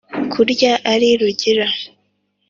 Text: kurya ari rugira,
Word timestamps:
kurya 0.33 0.71
ari 0.91 1.09
rugira, 1.21 1.67